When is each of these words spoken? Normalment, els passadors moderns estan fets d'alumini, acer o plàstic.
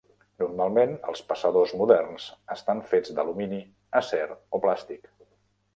Normalment, 0.43 0.95
els 1.11 1.21
passadors 1.33 1.75
moderns 1.81 2.25
estan 2.57 2.83
fets 2.95 3.15
d'alumini, 3.19 3.61
acer 4.03 4.25
o 4.59 4.65
plàstic. 4.67 5.11